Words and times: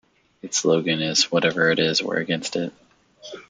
Its 0.41 0.57
slogan 0.57 0.99
is 0.99 1.31
Whatever 1.31 1.69
it 1.69 1.77
is, 1.77 2.01
we're 2.01 2.17
against 2.17 2.55
it. 2.55 2.73